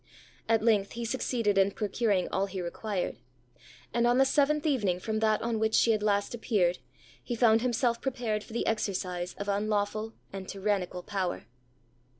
[0.49, 3.17] At length he succeeded in procuring all he required;
[3.93, 6.79] and on the seventh evening from that on which she had last appeared,
[7.23, 11.45] he found himself prepared for the exercise of unlawful and tyrannical power.